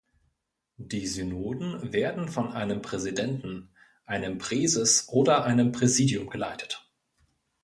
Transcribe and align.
Die 0.79 1.05
Synoden 1.05 1.93
werden 1.93 2.27
von 2.27 2.51
einem 2.53 2.81
Präsidenten, 2.81 3.69
einem 4.07 4.39
Präses 4.39 5.07
oder 5.09 5.43
einem 5.43 5.71
Präsidium 5.73 6.27
geleitet. 6.27 6.89